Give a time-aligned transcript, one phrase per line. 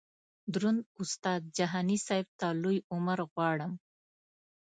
[0.53, 3.71] دروند استاد جهاني صیب ته لوی عمر غواړم.